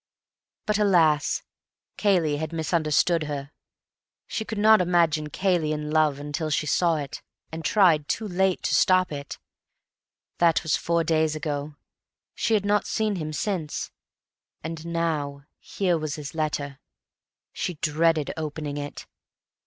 But 0.65 0.79
alas! 0.79 1.43
Cayley 1.95 2.37
had 2.37 2.51
misunderstood 2.51 3.25
her. 3.25 3.51
She 4.25 4.43
could 4.43 4.57
not 4.57 4.81
imagine 4.81 5.29
Cayley 5.29 5.71
in 5.71 5.91
love—until 5.91 6.49
she 6.49 6.65
saw 6.65 6.95
it, 6.95 7.21
and 7.51 7.63
tried, 7.63 8.07
too 8.07 8.27
late, 8.27 8.63
to 8.63 8.73
stop 8.73 9.11
it. 9.11 9.37
That 10.39 10.63
was 10.63 10.75
four 10.75 11.03
days 11.03 11.35
ago. 11.35 11.75
She 12.33 12.55
had 12.55 12.65
not 12.65 12.87
seen 12.87 13.17
him 13.17 13.31
since, 13.31 13.91
and 14.63 14.83
now 14.87 15.43
here 15.59 15.99
was 15.99 16.15
this 16.15 16.33
letter. 16.33 16.79
She 17.53 17.75
dreaded 17.75 18.33
opening 18.35 18.77
it. 18.77 19.05